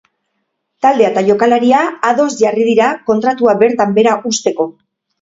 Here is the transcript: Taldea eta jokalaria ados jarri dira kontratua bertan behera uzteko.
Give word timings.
Taldea 0.85 1.09
eta 1.11 1.23
jokalaria 1.27 1.83
ados 2.13 2.27
jarri 2.41 2.67
dira 2.73 2.91
kontratua 3.13 3.57
bertan 3.65 3.97
behera 4.03 4.21
uzteko. 4.35 4.73